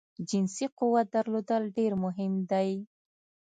[0.29, 2.71] جنسی قوت درلودل ډیر مهم دی